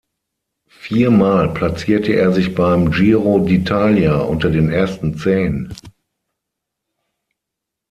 Viermal 0.65 1.53
platzierte 1.53 2.13
er 2.13 2.31
sich 2.33 2.55
beim 2.55 2.89
Giro 2.89 3.37
d’Italia 3.37 4.15
unter 4.15 4.49
den 4.49 4.71
ersten 4.71 5.15
Zehn. 5.15 5.71